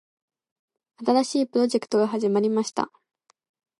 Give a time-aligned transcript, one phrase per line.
[1.05, 2.89] 新しいプロジェクトが始まりました。